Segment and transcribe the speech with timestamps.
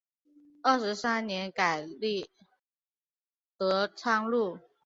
[0.63, 2.27] 二十三年改隶
[3.55, 4.57] 德昌路。